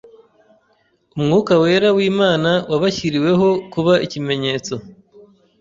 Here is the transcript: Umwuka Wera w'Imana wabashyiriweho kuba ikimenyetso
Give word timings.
Umwuka 1.17 1.53
Wera 1.61 1.89
w'Imana 1.97 2.51
wabashyiriweho 2.71 3.47
kuba 3.73 3.93
ikimenyetso 4.05 4.73